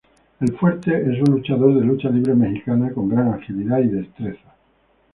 El 0.39 0.53
Fuerte 0.57 0.99
es 0.99 1.19
un 1.21 1.35
luchador 1.35 1.75
de 1.75 1.85
lucha 1.85 2.09
libre 2.09 2.33
mexicana 2.33 2.91
con 2.91 3.07
gran 3.07 3.33
agilidad 3.35 3.77
y 3.81 3.87
destreza. 3.89 4.55